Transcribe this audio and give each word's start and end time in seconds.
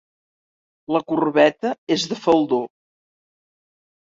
La 0.95 1.01
coberta 1.11 1.73
és 1.97 2.07
de 2.15 2.17
faldó. 2.23 2.61